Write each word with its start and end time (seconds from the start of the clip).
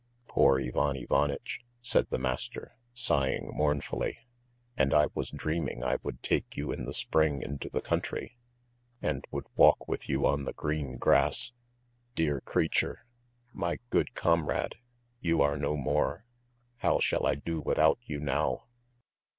"Poor 0.27 0.59
Ivan 0.59 0.95
Ivanitch!" 0.95 1.59
said 1.79 2.07
the 2.09 2.17
master, 2.17 2.75
sighing 2.91 3.51
mournfully. 3.53 4.17
"And 4.75 4.95
I 4.95 5.09
was 5.13 5.29
dreaming 5.29 5.83
I 5.83 5.97
would 6.01 6.23
take 6.23 6.57
you 6.57 6.71
in 6.71 6.85
the 6.85 6.91
spring 6.95 7.43
into 7.43 7.69
the 7.69 7.81
country, 7.81 8.35
and 8.99 9.23
would 9.29 9.45
walk 9.55 9.87
with 9.87 10.09
you 10.09 10.25
on 10.25 10.45
the 10.45 10.53
green 10.53 10.97
grass. 10.97 11.53
Dear 12.15 12.41
creature, 12.41 13.05
my 13.53 13.77
good 13.91 14.15
comrade, 14.15 14.73
you 15.19 15.39
are 15.43 15.55
no 15.55 15.77
more! 15.77 16.25
How 16.77 16.97
shall 16.99 17.27
I 17.27 17.35
do 17.35 17.59
without 17.61 17.99
you 18.01 18.19
now?" 18.19 18.63